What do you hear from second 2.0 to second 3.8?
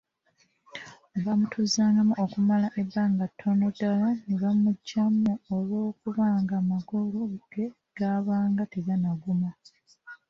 okumala ebbanga ttono